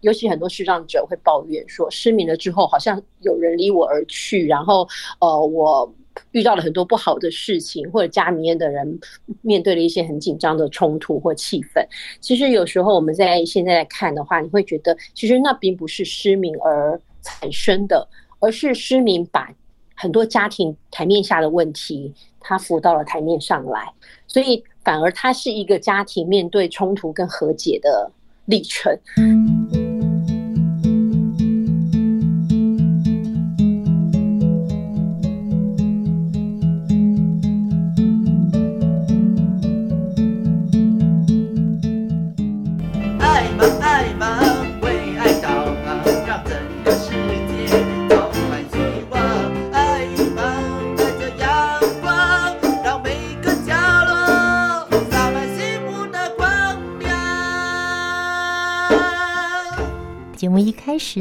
[0.00, 4.88] 尤其很多视障者会抱怨说，失明了之后好像有人离我而去，然后
[5.20, 5.92] 呃，我
[6.32, 9.00] 遇到了很多不好的事情，或者家里面的人
[9.42, 11.84] 面对了一些很紧张的冲突或气氛。
[12.20, 18.06] 其实有时候我们在现在来看的话，你会觉得其实那并不是失明而产生的，
[18.40, 19.52] 而是失明把
[19.94, 23.92] 很多家庭台面下的问题，他浮到了台面上来，
[24.26, 28.10] 所以反而它是一个家庭面对冲突跟和解的
[28.46, 28.96] 历程。
[29.16, 29.22] 节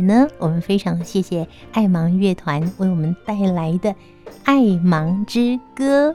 [0.02, 3.92] 呢，我们非常谢谢爱芒乐团为我们带来的
[4.44, 6.12] 《爱芒之歌》。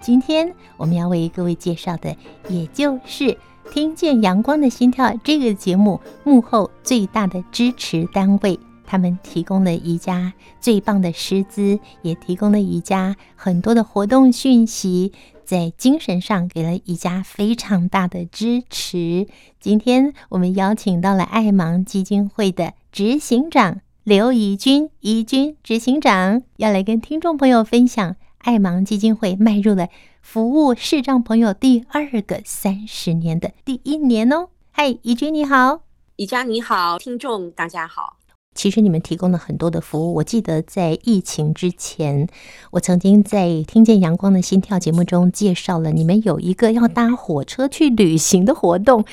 [0.00, 2.16] 今天我们要为各位介绍的，
[2.48, 3.24] 也就是
[3.70, 8.58] 《听见阳光的心跳》这个节目幕后最大的支持单位。
[8.86, 15.12] 他们提供了宜家最棒的师资，也提供了宜家很多的活动讯息。
[15.44, 19.26] 在精神上给了宜家非常大的支持。
[19.58, 29.88] 今天我们邀请到了爱芒基金会的执行长刘怡君，怡君执行长要来跟听众朋友分享爱盲基金会迈入了
[30.22, 34.48] 服务视障朋友第二个三十年的第一年哦。
[34.70, 35.82] 嗨，怡君你好，
[36.16, 38.16] 宜家你好，听众大家好。
[38.54, 40.14] 其实你们提供了很多的服务。
[40.14, 42.26] 我记得在疫情之前，
[42.72, 49.04] 我曾经在《听见阳光的心跳》节目中介绍了你们有一个要搭火车去旅行的活动。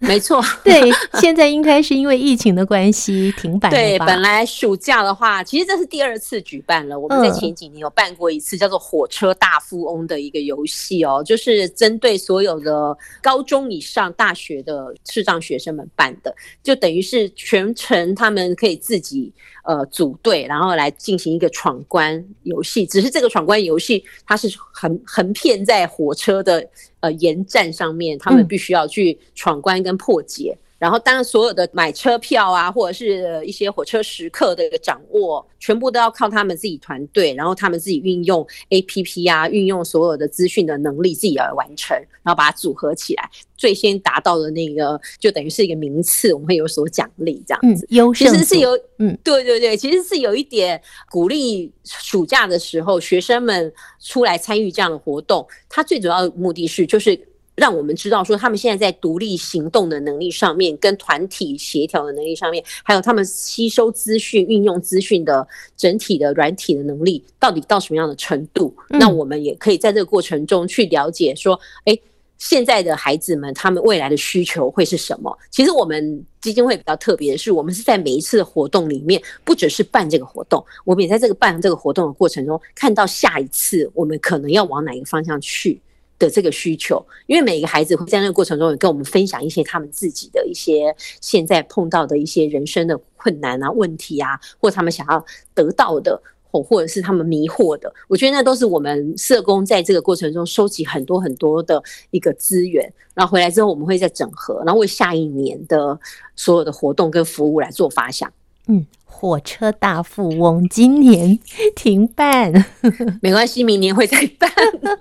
[0.06, 0.80] 没错， 对，
[1.20, 3.76] 现在应该是因为疫情的关系停摆了。
[3.76, 6.96] 对，本来暑假的话，其实这是第二次举办了。
[6.98, 16.32] 我们在前几年有办过一次叫做“火车大富翁”的一个游戏哦，就是针对所有的高中以上大学的视障学生们办的，
[16.62, 19.32] 就等于是全程他们可以自己
[19.64, 22.86] 呃组队，然后来进行一个闯关游戏。
[22.86, 26.64] 只是这个闯关游戏它是横横片在火车的。
[27.00, 30.56] 呃，沿战上面，他们必须要去闯关跟破解。
[30.56, 47.84] 嗯然后，当然，所有的买车票啊，或者是一些火车时刻的一个掌握，全部都要靠他们自己团队，然后他们自己运用 APP 啊，运用所有的资讯的能力，自己来完成，然后把它组合起来，最先达到的那个，就等于是一个名次，我们会有所奖励，这样子。
[47.90, 48.32] 嗯，优胜。
[48.32, 57.27] 其实是有，嗯，对对对，其实是有一点鼓励暑假的时候学生们出来参与这样的活动，它最主要的目的是就是。
[57.58, 65.44] 让我们知道说，他们现在在独立行动的能力上面，跟团体协调的能力上面，还有他们吸收资讯、运用资讯的
[65.76, 68.72] 整体的软体的能力，到底到什么样的程度？
[68.90, 71.98] 嗯、那我们也可以在这个过程中去了解说，哎，
[72.38, 75.36] 现在的孩子们他们未来的需求会是什么？
[75.50, 85.80] 其实我们基金会比较特别的是，我们是在每一次的活动里面，不只是办这个活动，我们也在这个办这个活动的过程中，看到下一次我们可能要往哪一个方向去。
[86.18, 95.24] 的这个需求，因为每个孩子会在那个过程中也跟我们分享一些他们自己的一些现在碰到的一些人生的困难啊、问题啊，或他们想要
[95.54, 96.20] 得到的，
[96.50, 97.92] 或或者是他们迷惑的。
[98.08, 105.98] 我觉得那都是我们社工在这个过程中收集很多很多的一个资源，然后回来之后我们会再整合，然后为下一年的
[106.34, 108.32] 所有的活动跟服务来做发想。
[108.66, 108.84] 嗯。
[109.18, 111.40] 火车大富翁今年
[111.74, 112.64] 停办，
[113.20, 114.48] 没关系，明年会再办。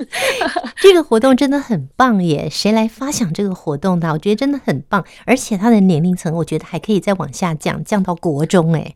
[0.81, 2.47] 这个活动真的很棒耶！
[2.49, 4.11] 谁来发想这个活动的？
[4.11, 8.73] 我觉得真的很棒，而且它的年龄层，我觉得还可以再往下降，降到国中。
[8.73, 8.95] 哎，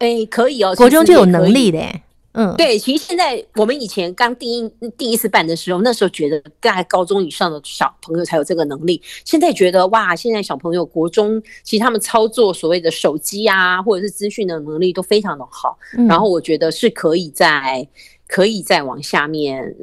[0.00, 1.80] 哎，可以哦，国中就有能力的。
[2.32, 9.00] 嗯，对，其实现在我们以前刚第一第一次办的时候，那时候觉得大概高中以上的小朋友才有这个能力。
[9.24, 15.78] 现在觉得哇，现在小朋友国中其实他们操作所谓的手机啊，或者是资讯的能力都非常的好。
[15.98, 17.86] 嗯、然后我觉得是可以在
[18.26, 19.76] 可以再往下面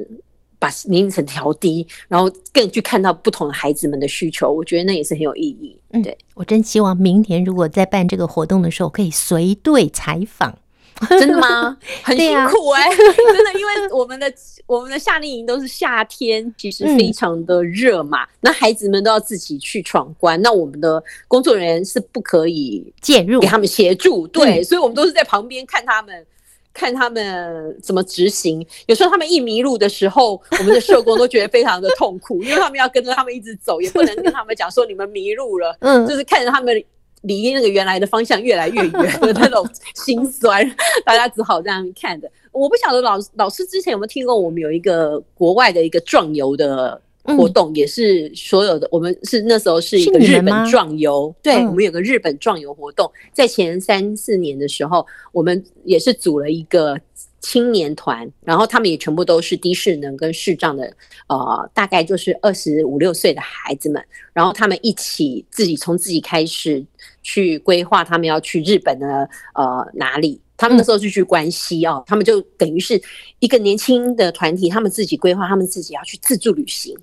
[0.58, 4.50] 把年龄层调低，然后更去看到不同的孩子们的需求。
[4.50, 5.78] 我觉得那也是很有意义。
[6.02, 10.58] 对、嗯、我真希望明年如果在办这个活动的时候，可以随队采访。
[11.08, 11.76] 真的吗？
[12.02, 14.32] 很辛苦哎、欸， 真的，因为我们的
[14.66, 18.24] 我们的夏令营都是夏天，其实非常的热嘛。
[18.24, 24.26] 嗯、那孩子们都要自己去闯关，那我们的工作人员是不可以介入给他们协助。
[24.28, 26.26] 对，嗯、所以我们都是在旁边看他们，
[26.74, 28.64] 看他们怎么执行。
[28.86, 35.74] 有时候他们一迷路的时候，我们的社工都觉得非常的痛苦，因为他们要跟着他们一直走，也不能跟他们讲说你们迷路了。
[35.80, 36.84] 嗯，就是看着他们。
[37.22, 40.64] 离那个原来的方向越来越远的那种心酸，
[41.04, 42.30] 大家只好这样看的。
[42.52, 56.98] 我不晓得老老师之前有没有听过，我们有一个国外的一个壮游的活动，也是所有的我们是那时候是一个日本壮游，对，我们有个日本壮游活动，在前三四年的时候，我们也是组了一个。
[57.40, 60.94] 青年团，然后他们也全部都是低识能跟视障的，
[61.26, 66.84] 呃，大概就是二十五六岁的孩子们，然后他们一起自己从自己开始
[67.22, 70.40] 去规划，他们要去日本的呃哪里？
[70.56, 73.00] 他们那时候是去关西哦，他们就等于是
[73.38, 76.94] 一个年轻的团体，他们自己规划，他们自己要去自助旅行。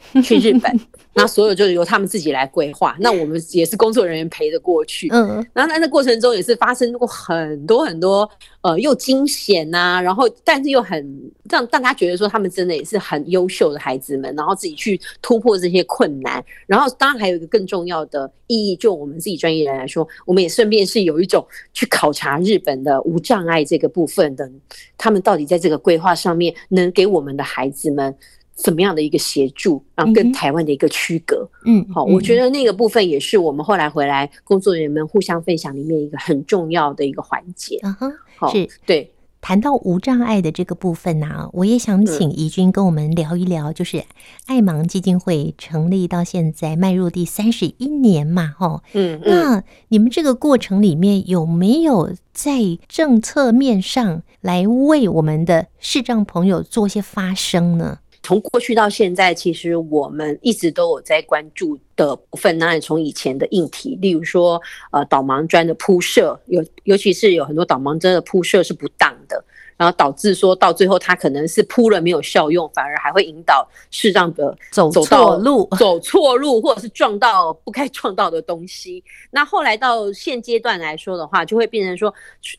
[0.22, 0.80] 去日本，
[1.14, 2.96] 那所有就是由他们自己来规划。
[3.00, 5.08] 那我们也是工作人员陪着过去。
[5.10, 8.28] 嗯，然后在那过程中也是发生过很多很多
[8.62, 16.42] 呃又惊险呐，然后但是又很让大家觉得说他们真的也是很优秀的孩子们，然后自己去突破这些困难。
[16.66, 24.50] 然后当然还有一个更重要的意义，就我们自己专业人来说，我们也顺便是有一种去考察日本的无障碍这个部分的，
[24.96, 28.14] 他们到底在这个规划上面能给我们的孩子们。
[28.62, 37.78] 怎么样的一个协助，然后跟台湾的一个区隔，嗯，好，我觉得那个部分也是我们后来回来工作人员们互相分享里面一个很重要的一个环节。
[37.82, 39.10] 嗯哼，好，是对。
[39.40, 44.02] 谈到无障碍的这个部分呢、啊，我也想请怡君跟我们聊一聊，就是
[44.46, 52.58] 爱盲基金会成立到现在迈入第三十一年嘛，哈，嗯，那你们这个过程里面有没有在
[52.88, 58.00] 政策面上来为我们的视障朋友做些发声呢？
[58.28, 62.58] 从过去到现在，其实我们一直都有在关注的部分。
[62.58, 64.60] 那从以前的硬体，例如说，
[64.90, 69.42] 呃，导盲砖的铺设，尤尤其是有很多导盲砖的铺设是不当的，
[69.78, 79.02] 然后导致说到最后，它可能是铺了没有效用，反而还会引导视障的走错路， 走错路，或者是撞到不该 撞到的东西。
[79.30, 82.12] 那后来到现阶段来说的话，就会变成说，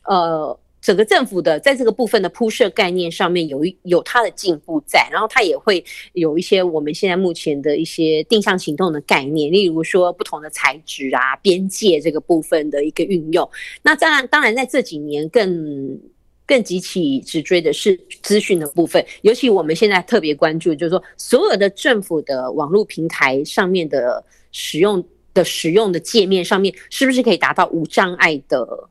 [0.06, 0.58] 呃。
[0.80, 5.84] 整个政府的在这个部分的铺设概念上面有一有它的进步在，然后它也会
[6.14, 13.48] 有一些我们现在目前的一些定向行动的概念，例如说不同的材质啊、边界这个部分的一个运用。
[13.82, 16.00] 那当然，当然在这几年更
[16.46, 25.04] 更急起直追的是资讯的部分，尤其我们现在特别关注，就是说所有的政府的网络平台上面的使用
[25.34, 28.88] 的使用的界面上面，是不是可以达到无障碍的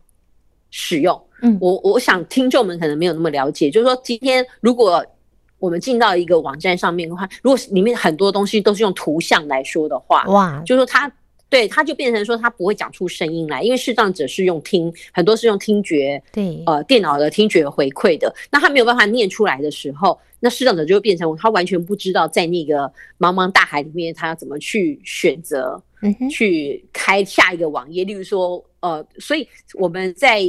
[0.70, 1.20] 使用？
[1.42, 5.06] 嗯，我我想听众们可能没有那么了解，就是说今天如果
[5.58, 11.12] 我们进到一个网站上面的话，如果里面很多东西都是用图像来说的话，哇，就是说它
[11.50, 30.42] 对它就变成说它不会讲出声音来，因为视障者是用听，很多是用听觉，对，呃，电脑的听觉回馈的，那他没有办法念出来的时候，那视障者就会变成他完全不知道在那个茫茫大海里面他要怎么去选择，嗯，去开下一个网页，例如说，呃，所以我们在。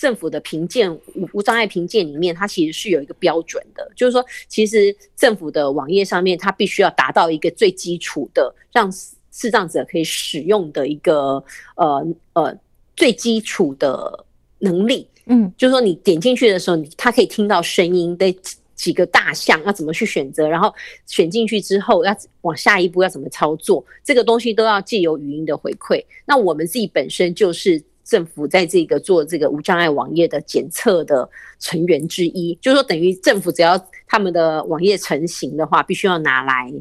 [0.00, 8.90] 政府的评鉴无无障碍评鉴里面，它其实是有一个标准的，就是说，其实政府的网页上面，它必须要达到一个最基础的，让
[9.30, 11.44] 视障者可以使用的一个
[11.76, 12.58] 呃呃
[12.96, 14.24] 最基础的
[14.60, 15.06] 能力。
[15.26, 18.34] 嗯，就是说你点进去的时候，你它可以听到声音的
[18.74, 20.74] 几个大项要怎么去选择，然后
[21.04, 26.02] 选进去之后要往下一步要怎么操作，这个东西都要借由语音的回馈。
[26.24, 27.84] 那我们自己本身就是。
[28.10, 31.30] 政府在这个做这个无障碍网页的检测的
[31.60, 36.72] 成员之一，就是说等于政府只要他们的网页成型的话，必须要拿来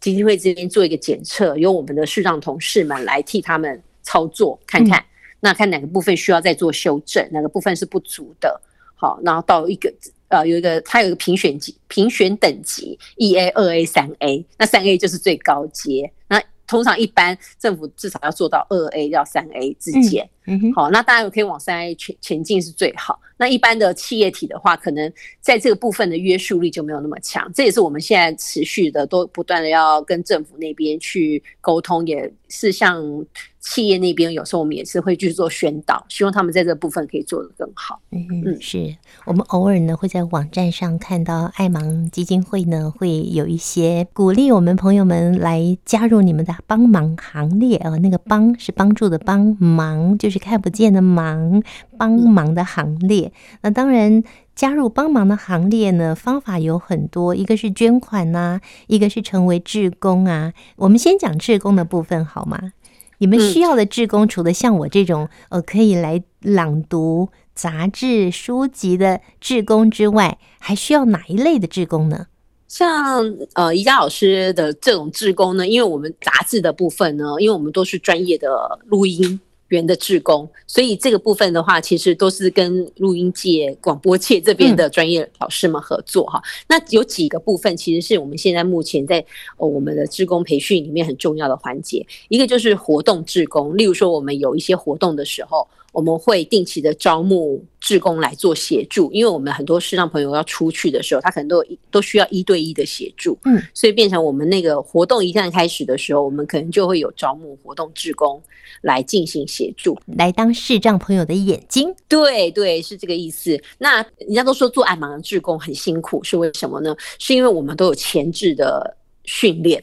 [0.00, 5.04] 基金会这边做一个检测，由我们的视障同事们来替他们操作，看看
[5.38, 8.60] 那看哪个部分需要再做修正，哪个部分是不足的。
[8.96, 9.94] 好，然后到一个
[10.26, 16.12] 呃有一个它有一个评选级评选等级，一 A、二 A、三 A，那三 A 就是最高阶。
[16.26, 23.20] 那通常一般政府至少要做到二 A 到三 A 之间，嗯，好，那当然可以往三 A 前前进是最好。
[23.36, 27.48] 那一般的企业体的话，可能在这个部分的约束力就没有那么强。
[27.54, 33.24] 这也是我们现在持续的都不断的要跟政府那边去沟通，也是像。
[33.60, 38.00] 企业那边有时候我们也是会去做宣导，希望他们在这个部分可以做得更好。
[38.12, 51.62] 嗯嗯，是我们偶尔呢会在网站上看到爱盲基金会呢会有一些鼓励我们朋友们来加入你们的帮忙行列啊，那个帮是帮助的帮忙，就是看不见的忙，
[51.96, 53.32] 帮忙的行列。
[53.62, 54.22] 那当然
[54.54, 60.52] 加入帮忙的行列呢，方法有很多，一个是捐款呐、一个是成为志工啊。
[60.76, 62.72] 我们先讲志工的部分好吗？
[63.18, 72.26] 你们需要的志工，除了像我这种呃可以来朗读杂志书籍的志工之外，还需要哪一类的志工呢？
[72.68, 86.38] 像呃宜家老师的这种志工呢，因为我们杂志的部分呢，因为我们都是专业的录音员的志工，所以这个部分的话，其实都是跟录音界、广播界这边的专业老师们合作哈。
[86.38, 89.24] 嗯、那有几个部分，其实是我们现在目前在
[89.56, 92.06] 我们的志工培训里面很重要的环节。
[92.28, 95.66] 一个就是活动志工，例如说我们有一些活动的时候。
[95.98, 108.40] 我们会定期的招募志工来做协助，因为我们很多视障朋友要出去的时候，他可能都都需要一对一的协助，嗯，所以变成我们那个活动一旦开始的时候，我们可能就会有招募活动志工
[108.82, 111.92] 来进行协助，来当视障朋友的眼睛。
[112.06, 113.60] 对对，是这个意思。
[113.76, 116.96] 那人家都说做爱盲的志工很辛苦，是为什么呢？
[117.18, 119.82] 是因为我们都有前置的训练。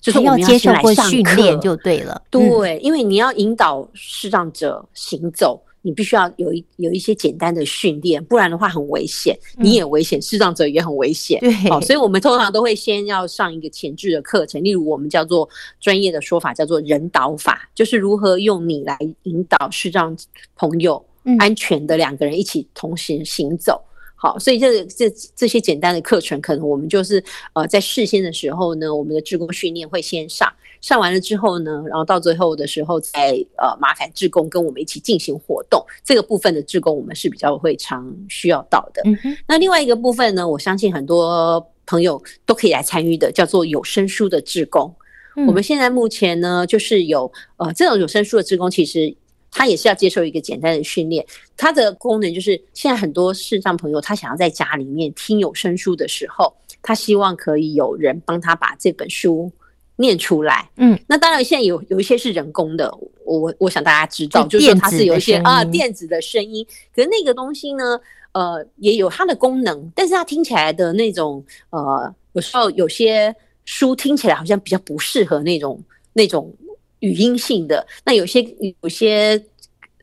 [0.00, 11.40] 就是要接受过训练就对了，对，因为你要引导视障者行走，你必须要有一有一些简单的训练，不然的话很危险，你也危险，视障者也很危险。
[11.40, 15.48] 对，好，所以我们通常都会先要上一个前置的课程，例如我们叫做
[15.80, 20.16] 专业的说法叫做人导法，就是如何用你来引导视障
[20.56, 21.04] 朋友
[21.40, 23.82] 安全的两个人一起同行行走。
[24.20, 27.22] 好，所以这这这些简单的课程，可能我们就是
[27.52, 35.80] 呃在事先的时候呢，我们的志工训练会先上，上完了之后呢，然后到最后的时候再呃麻烦志工跟我们一起进行活动。
[36.04, 39.02] 这个部分的志工我们是比较会常需要到的。
[39.04, 39.36] 嗯哼。
[39.46, 44.92] 那另外一个部分呢，我相信很多朋友都可以来参与的，叫做有声书的志工。
[45.36, 45.46] 嗯。
[45.46, 49.14] 我们现在目前呢，就是有呃这种有声书的志工，其实。
[49.58, 59.50] 他也是要接受一个简单的训练，它的功能就是现在很多视障朋友，他想要在家里面听有声书的时候，他希望可以有人帮他把这本书
[59.96, 60.70] 念出来。
[60.76, 62.88] 嗯，那当然现在有有一些是人工的，
[63.24, 68.00] 我我想大家知道，就是它是有一些啊电子的声音，可是那个东西呢，
[68.30, 73.34] 呃，也有它的功能，但是它听起来的那种呃，有时候有些
[73.64, 76.54] 书听起来好像比较不适合那种那种。
[77.00, 78.42] 语音性的，那有些
[78.82, 79.44] 有些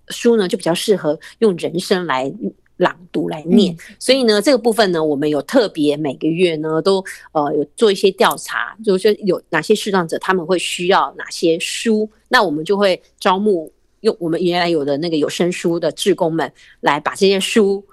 [0.09, 2.31] 书呢，就比较适合用人声来
[2.77, 13.71] 朗读来念，嗯、所以呢，这个部分呢，我们有特别每个月呢都呃有做一些调查，就是有哪些视障者他们会需要哪些书，那我们就会招募
[14.01, 17.83] 用我们原来有的那个有声书的志工们来把这些书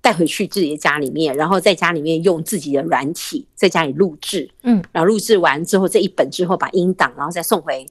[0.00, 7.86] 带回去自己的家里面，然后在家里面用自己的软体在家里录制，嗯，然后录制完之后这一本之后把音档然后再送回。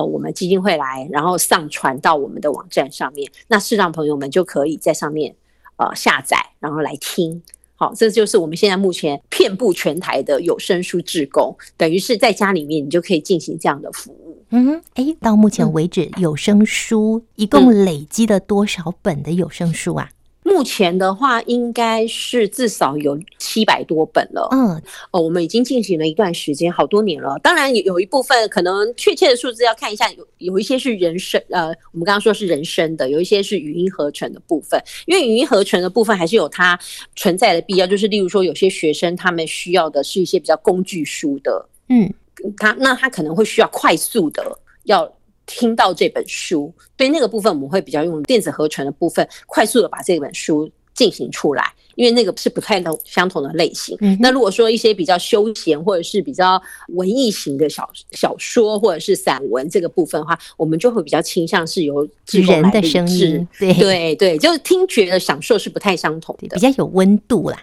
[0.00, 5.34] 呃，我们基金会来，然后上传到我们的网站上面，那视障朋友们就可以在上面
[5.76, 7.42] 呃下载，然后来听。
[7.74, 14.42] 好，这就是我们现在目前遍布全台的有声书志工，等于是在家里面你就可以进行这样的服务。
[14.50, 20.10] 嗯，哎，到目前为止，有声书一共累积了多少本的有声书啊？
[20.50, 24.48] 目前的话，应该是至少有七百多本了。
[24.50, 27.38] 嗯，哦，我们已经进行了一段时间，好多年了。
[27.40, 34.82] 当然，有有一部分可能确切的数字要看一下，有有一些是人声，呃，我们刚刚说是人声的，有一些是语音合成的部分。
[35.06, 36.76] 因为语音合成的部分还是有它
[37.14, 42.12] 存在的必要，就是例如说，有些学生他们需要的是一些比较工具书的，嗯，
[42.56, 45.10] 他那他可能会需要快速的要。
[45.50, 53.96] 听到这本书，对那个部分我们会比较用电子合成的部分，快速的把这本书进行出来，因为那个是不太同相同的类型。
[54.00, 67.60] 嗯、那如果说一些比较休闲或者是比较文艺型的小小说或者是散文这个部分的话，我们就会比较倾向是由人的声音，对对对，就是听觉的享受是不太相同的，比较有温度啦。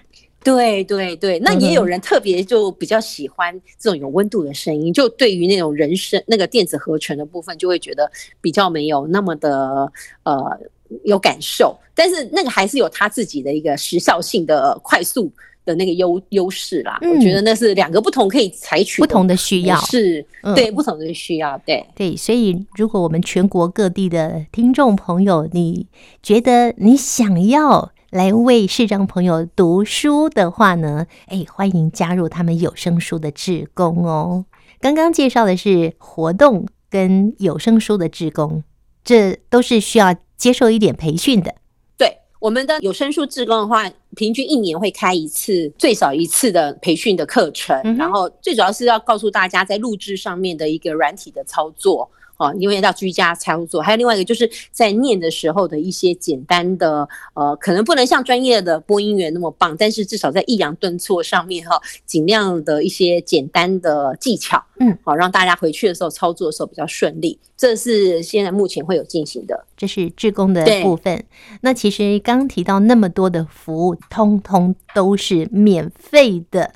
[0.56, 9.92] 对对对，那也有人特别就比较喜欢这种有温度的声音，就对于那种人声那个电子合成的部分，就会觉得比较没有那么的
[10.24, 10.58] 呃
[11.04, 11.78] 有感受。
[11.94, 15.30] 但是那个还是有他自己的一个时效性的快速
[15.66, 16.98] 的那个优优势啦。
[17.02, 20.26] 嗯、我觉得那是两个不同可以采取不同的需要，是
[20.56, 21.62] 对不同的需要。
[21.66, 25.88] 对对，所以如果我们全国各地的听众朋友，你
[26.24, 27.92] 觉得你想要。
[28.10, 34.46] 来为视障朋友读书的话呢，哎，欢迎加入他们有声书的志工哦。
[34.80, 38.64] 刚刚介绍的是活动跟有声书的志工，
[39.04, 41.56] 这都是需要接受一点培训的。
[41.98, 52.10] 对，我们的有声书志工的话，平均一年会开一次，最少一次的培训的课程，嗯、然后最主要是要告诉大家在录制上面的一个软体的操作。
[52.38, 67.40] 哦，因为要居家操作，还有另外一个就是在念的时候的一些简单的，呃，可能不能像专业的播音员那么棒，但是至少在抑扬顿挫上面哈，尽量的一些简单的技巧，嗯，好，让大家回去的时候操作的时候比较顺利。
[67.58, 71.24] 这是现在目前会有进行的，这是志工的部分。
[71.62, 76.74] 那其实刚提到那么多的服务，通通都是免费的。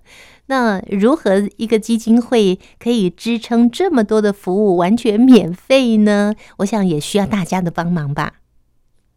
[0.51, 6.35] 那如何一个基金会可以支撑这么多的服务完全免费呢？
[6.57, 8.33] 我想也需要大家的帮忙吧。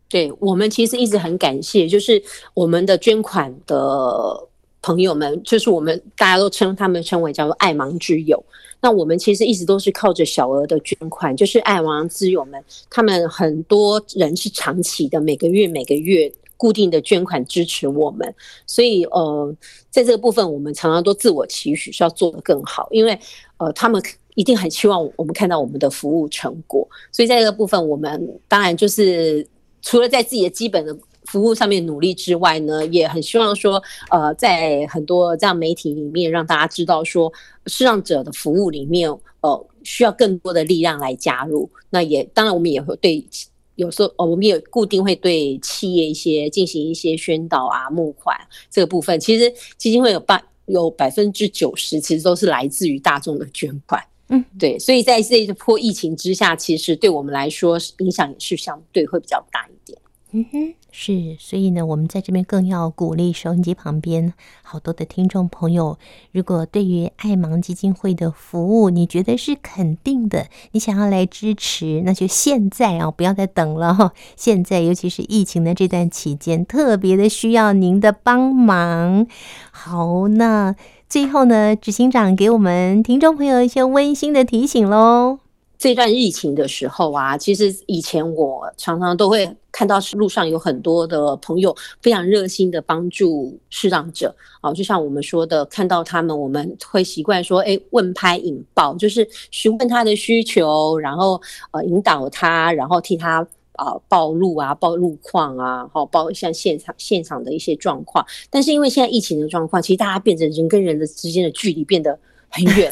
[0.09, 2.23] 对，我们其实一直很感谢，就是
[2.55, 4.47] 我们的捐款的
[4.81, 8.41] 朋友们，就是我们大家都称他们称为叫做爱盲之友。
[8.81, 18.35] 那我们其实一直都是靠着小额的捐款，就是爱盲之友们，他们很多人是长期的，每个月每个月固定的捐款支持我们。
[18.67, 19.55] 所以呃，
[19.91, 23.19] 在这个部分，我们常常都自我期许是要做得更好，因为
[23.59, 24.03] 呃，他们
[24.35, 26.89] 一定很希望我们看到我们的服务成果。
[27.13, 29.47] 所以在这个部分，我们当然就是
[29.83, 30.97] 除了在自己的基本的。
[31.27, 37.33] 服务上面努力之外呢，也很希望说，呃，在很多这样媒体里面，让大家知道说，
[37.67, 41.71] 视障者的服务里面，呃，需要更多的力量来加入。
[41.89, 43.27] 那也当然，我们也会对
[43.77, 48.37] 有时候，哦，我们也固定会对企业一些进行一些宣导啊、募款
[48.71, 49.19] 这个部分。
[49.19, 54.03] 其实基金会有百有百分之九十，其实都是来自于大众的捐款。
[54.29, 59.99] 嗯，对，所以在这一波疫情之下，其实对我们来说影响也是相对会比较大一点。
[60.33, 64.33] 嗯哼，是，所以呢，我们在这边更要鼓励收音机旁边
[64.63, 65.99] 好多的听众朋友，
[66.31, 74.13] 如果对于爱盲基金会的服务，你觉得是肯定的，你想要来支持，那就现在啊，不要再等了哈！
[74.37, 79.27] 现在，尤其是疫情的这段期间，特别的需要您的帮忙。
[79.73, 80.77] 好，那
[81.09, 85.41] 最后呢，执行长给我们听众朋友一些温馨的提醒喽。
[85.85, 101.39] 这段疫情的时候啊，其实以前我常常都会看到路上有很多的朋友非常热心的帮助视障者啊，就像我们说的，看到他们，我们会习惯说，哎，问拍引爆，就是询问他的需求，然后
[101.73, 108.25] 呃引导他，然后替他啊报路啊报路况啊，好报一下现场现场的一些状况。
[108.49, 112.91] 但是因为现在疫情的状况，其实大家变成人跟人的之间的距离变得很远。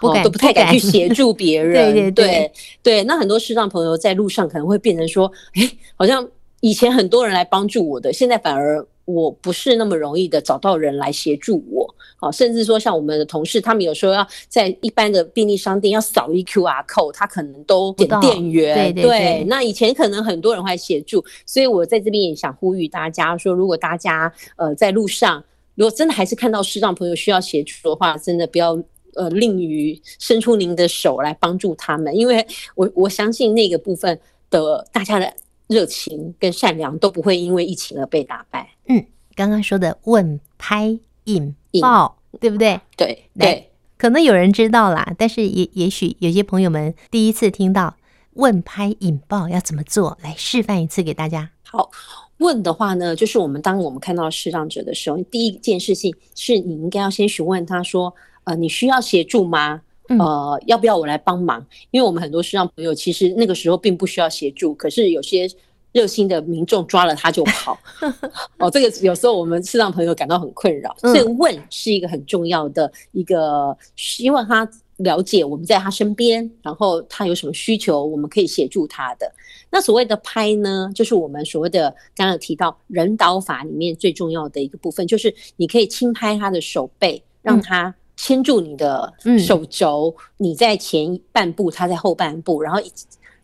[0.00, 3.04] 不敢、哦、都不太敢去协助 别人，对对对对，对。
[3.04, 6.26] 那很多视障朋友在路上可能会变成说，哎，好像
[6.60, 11.94] 以前很多人来帮助我的，现在反而我不是那么容易的找到人来协助我。
[12.20, 18.74] 好，甚至说像我们的同事，他们有时候要在一般的便利商店要扫一 QR code，他可能都点店员。
[18.74, 19.44] 对对对，对。
[19.48, 25.42] 那以前可能很多人会协助，所以我在这边也想呼吁大家说，如果大家呃在路上，
[25.76, 28.76] 如果真的还是看到视障朋友需要协助的话，真的不要。
[29.14, 34.18] 呃，吝于伸出您的手来帮助他们，因为我我相信那个部分
[34.50, 35.32] 的大家的
[35.66, 38.70] 热情跟善良都不会因为疫情而被打败。
[38.86, 42.80] 嗯，刚刚说的问拍引爆，对不对？
[42.96, 47.96] 对对，可能有人知道啦，但是也也许有些朋友们第一次听到
[48.34, 51.50] 问拍引爆要怎么做，来示范一次给大家。
[51.64, 51.90] 好，
[52.38, 58.14] 问的话呢，就是我们当我们看到视障者的时候，第一件事情是你应该要先询问他说。
[58.48, 59.82] 呃，你需要协助吗？
[60.08, 61.62] 呃，要不要我来帮忙？
[61.90, 65.46] 因为我们很多视障朋友其实那个时候并不需要协助，可是有些
[65.92, 67.78] 热心的民众抓了他就跑。
[68.56, 79.30] 哦，这个有时候我们视障朋友感到很困扰，所以问是一个很重要的一个，希望他了解我们在他身边，然后他有什么需求，我们可以协助他的。
[79.68, 87.94] 那所谓的拍呢，就是我们所谓的刚刚提到人导法里面最重要的一个部分，就是你可以轻拍他的手背，让他。
[88.18, 92.80] 牵住你的手肘，你在前半步，他在后半步，然后，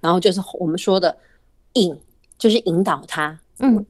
[0.00, 1.16] 然后就是我们说的
[1.74, 1.96] 引，
[2.37, 3.87] 就是引导他，嗯，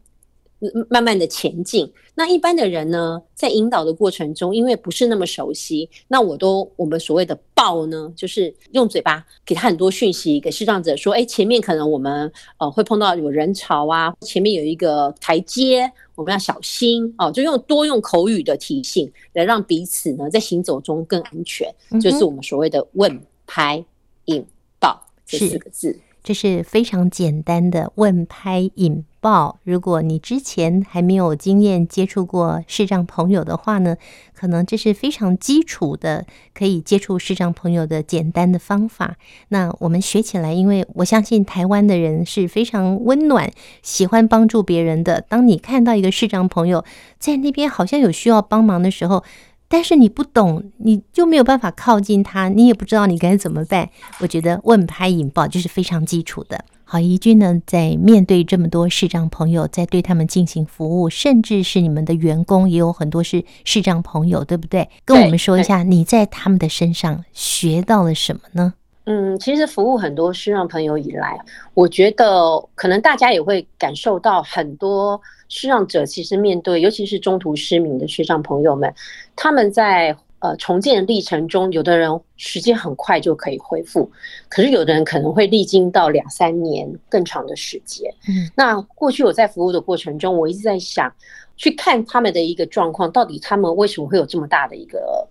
[0.90, 1.90] 慢慢的前进。
[2.14, 15.90] 那一般的人呢，在引导的过程中，因为不是那么熟悉，那我都我们所谓的报呢，就是用嘴巴给他很多讯息，给视障者说，哎，前面可能我们呃会碰到有人潮啊，前面有一个台阶。
[16.14, 23.84] 我们要小心哦，就用多用口语的提醒来让彼此呢在行走中更安全，嗯、就是我们所谓的问拍
[24.26, 24.44] 引
[24.78, 25.98] 爆这四个字。
[26.22, 29.58] 这是非常简单的问拍引报。
[29.64, 33.96] 如果你之前还没有经验接触过视障朋友的话呢，
[34.34, 39.16] 可能这是非常基础的可以接触视障朋友的简单的方法。
[39.48, 43.50] 那我们学起来，因为我相信台湾的人是非常温暖，
[43.82, 45.22] 喜欢帮助别人的。
[45.26, 46.84] 当你看到一个视障朋友
[47.18, 49.24] 在那边好像有需要帮忙的时候，
[49.68, 53.88] 但是你不懂，你就没有办法靠近他，你也不知道你该怎么办。
[54.20, 56.62] 我觉得问拍引报就是非常基础的。
[56.86, 64.88] 好，怡君呢，在面对这么多视障朋友，在对他们进行服务，甚至是你们的员工也有很多是视障朋友，对不对？
[65.04, 68.74] 跟我们说一下你在他们的身上学到了什么呢？
[69.06, 71.38] 嗯，其实服务很多视障朋友以来，
[71.74, 78.94] 我觉得可能大家也会感受到很多视障者其实面对，尤其是中途失明的视障朋友们，
[79.36, 84.10] 他们在呃重建的历程中，有的人时间很快就可以恢复，
[84.50, 88.12] 可是有的人可能会历经到两三年更长的时间。
[88.28, 91.10] 嗯，那过去我在服务的过程中，我一直在想，
[91.56, 95.26] 去看他们的一个状况，到底他们为什么会有这么大的一个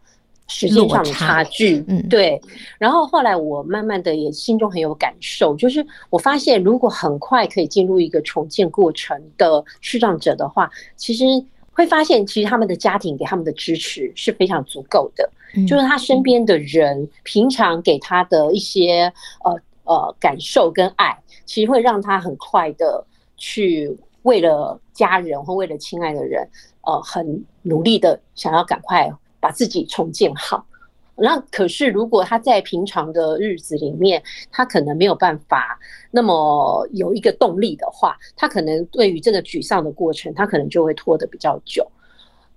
[0.48, 1.86] 时间上的差距？
[1.88, 2.42] 嗯，对。
[2.80, 11.24] 然后后来我慢慢的也心中很有感受，就是我发现，如果很快可以进入一个重建过程的视障者的话，其实。
[11.74, 19.12] 会发现，其实他们的家庭给他们的支持是非常足够的，嗯、就是他身边的人平常给他的一些
[19.44, 23.04] 呃呃感受跟爱，其实会让他很快的
[23.38, 26.48] 去为了家人或为了亲爱的人，
[26.82, 30.66] 呃，很努力的想要赶快把自己重建好。
[31.16, 34.22] 那可是，如果他在平常的日子里面，
[34.52, 41.86] 他可能没有办法那么有一个动力的话，他可能对于这个沮丧的过程，他可能就会拖得比较久。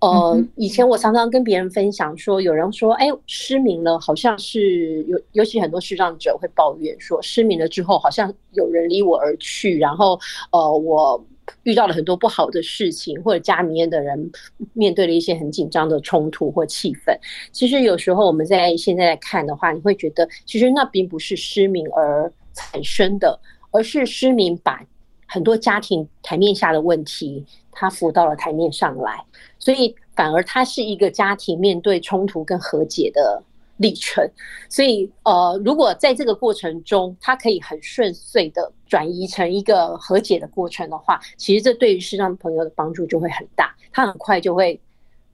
[0.01, 10.19] 呃，以前我常常跟别人分享说，有人说，哎，失明了，好像是尤，尤其很多视障者会抱怨说，失明了之后，好像有人离我而去，然后，
[10.51, 11.23] 呃，我。
[11.63, 14.31] 遇到了很多不好的事情，或者家里面的人
[14.73, 17.17] 面对了一些很紧张的冲突或气氛。
[17.53, 23.39] 其实有时候我们在现在来看的话，你会觉得其实那并不是失明而产生的，
[23.71, 24.85] 而是失明把
[25.27, 29.25] 很多家庭台面下的问题，它浮到了台面上来，
[29.59, 33.43] 所以反而它是一个家庭面对冲突跟和解的
[33.79, 34.27] 历程，
[34.71, 44.81] 所以呃，如果在这个过程中，他可以很顺遂的转移成一个和解的过程的话，其实这对于视障朋友的帮助就会很大，他很快就会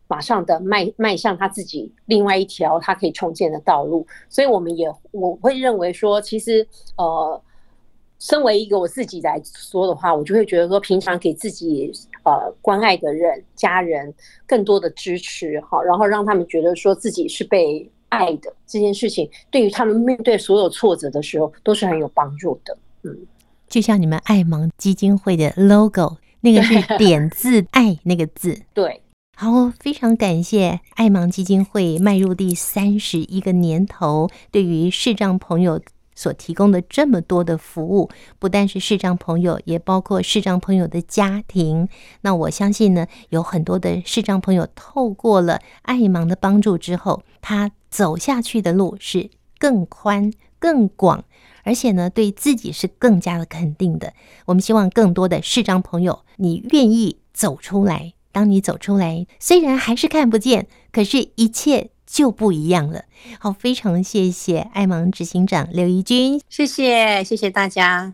[0.09, 4.05] 马上的迈迈向他自己另外一条他可以重建的道路。
[4.29, 7.41] 所以我们也我会认为说，其实呃，
[8.19, 11.93] 身为一个我自己来说的话，我就会觉得说，平常给自己
[12.25, 14.13] 呃关爱的人、家人
[14.49, 17.89] 更多的支持哈，然后让他们觉得说自己是被。
[18.13, 22.77] 爱的这件事情，对于他们面对所有挫折的时候，都是很有帮助的。
[23.05, 23.17] 嗯，
[23.69, 28.61] 就像你们爱盲基金会的 logo，那个是 点字爱那个字。
[28.75, 29.01] 对，
[29.35, 35.81] 好，非常感谢爱盲基金会迈入第三十一个年头，对于视障朋友
[36.15, 41.89] 所提供的这么多的服务，不但是视障朋友，也包括视障朋友的家庭。
[42.21, 49.29] 那我相信呢，有很多的视障朋友透过了爱盲的帮助之后，他走下去的路是
[49.59, 51.25] 更宽、更广，
[51.63, 54.15] 而且呢，对自己是更加的肯定的。
[54.47, 58.15] 我们希望更多的视障朋友，你愿意走出来。
[58.33, 61.91] 当你走出来，虽然还是看不见，可是一切。
[62.05, 63.05] 就不一样了。
[63.39, 68.13] 好，非常谢谢爱盲执行长刘怡君，谢谢谢谢大家。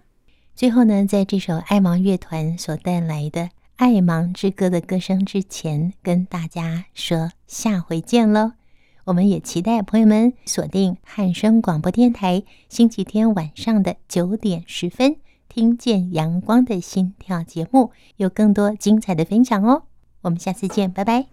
[0.54, 3.40] 最后呢，在这首爱盲乐团所带来的
[3.74, 8.57] 《爱盲之歌》的歌声之前，跟大家说下回见喽。
[9.08, 15.16] 我们也期待朋友们锁定汉声广播电台，星期天晚上的九点十分，
[15.48, 19.84] 听见阳光的心跳节目，有更多精彩的分享哦。
[20.20, 21.24] 我们下次见，拜拜。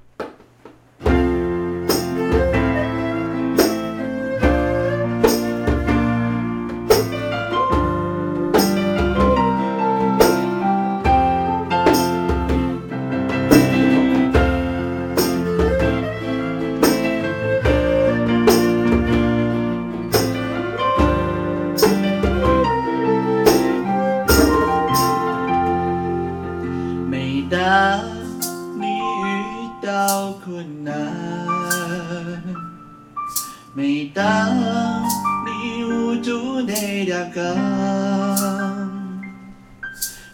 [33.77, 35.03] 每当
[35.45, 37.53] 你无助那两个，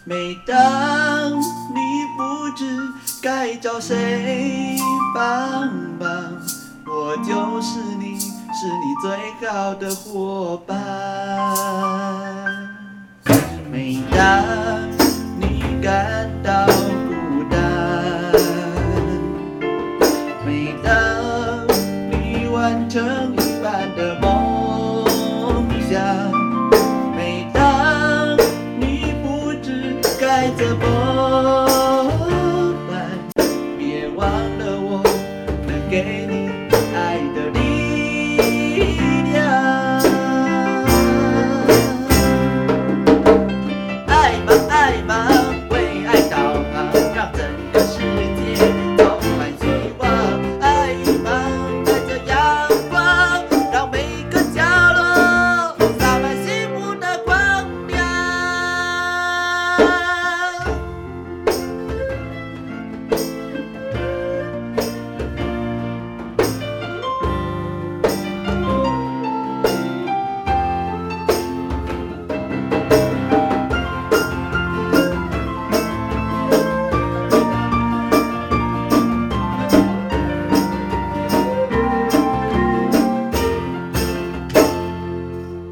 [0.04, 1.74] 每当你
[2.16, 2.64] 不知
[3.20, 4.78] 该找谁
[5.12, 5.66] 帮
[5.98, 6.08] 忙，
[6.86, 9.10] 我就是你，是你最
[9.50, 10.78] 好的伙伴。
[13.72, 14.88] 每当
[15.40, 16.21] 你感